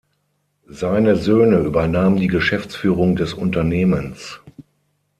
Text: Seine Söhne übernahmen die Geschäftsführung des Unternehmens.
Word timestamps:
Seine 0.65 1.15
Söhne 1.15 1.57
übernahmen 1.59 2.17
die 2.17 2.25
Geschäftsführung 2.25 3.15
des 3.15 3.35
Unternehmens. 3.35 4.39